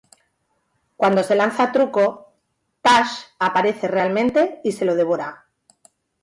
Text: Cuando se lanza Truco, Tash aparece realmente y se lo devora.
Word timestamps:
Cuando 0.97 1.21
se 1.21 1.35
lanza 1.35 1.71
Truco, 1.71 2.33
Tash 2.81 3.19
aparece 3.37 3.87
realmente 3.87 4.59
y 4.63 4.71
se 4.71 4.83
lo 4.83 4.95
devora. 4.95 5.45